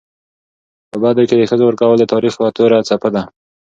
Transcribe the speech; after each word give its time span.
په 0.89 0.95
بدو 1.03 1.23
کي 1.29 1.35
د 1.37 1.41
ښځو 1.49 1.63
ورکول 1.67 1.97
د 1.99 2.05
تاریخ 2.13 2.33
یوه 2.37 2.49
توره 2.57 2.79
څپه 2.89 3.09
ده. 3.15 3.21